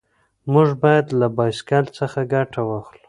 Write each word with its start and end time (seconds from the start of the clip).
موږ 0.53 0.69
باید 0.83 1.05
له 1.19 1.27
بایسکل 1.37 1.85
څخه 1.99 2.19
ګټه 2.33 2.61
واخلو. 2.65 2.99